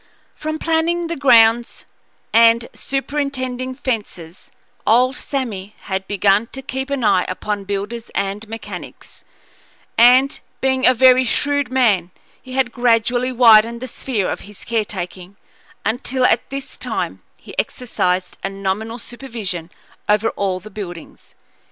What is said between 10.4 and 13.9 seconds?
being a very shrewd man, he had gradually widened the